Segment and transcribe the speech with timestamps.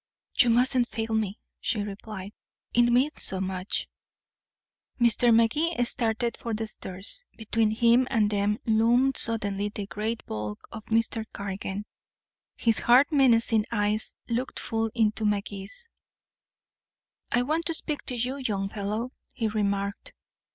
[0.39, 2.31] "You mustn't fail me," she replied.
[2.73, 3.87] "It means so much."
[4.99, 5.31] Mr.
[5.31, 7.27] Magee started for the stairs.
[7.37, 11.25] Between him and them loomed suddenly the great bulk of Mr.
[11.33, 11.85] Cargan.
[12.55, 15.87] His hard menacing eyes looked full into Magee's.
[17.31, 20.13] "I want to speak to you, young fellow," he remarked.